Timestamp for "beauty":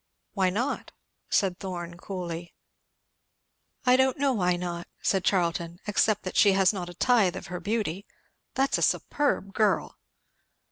7.59-8.07